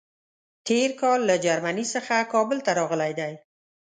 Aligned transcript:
تېر 0.67 0.89
کال 1.01 1.19
له 1.29 1.35
جرمني 1.45 1.85
څخه 1.93 2.15
کابل 2.33 2.57
ته 2.65 2.71
راغلی 2.79 3.11
دی. 3.19 3.33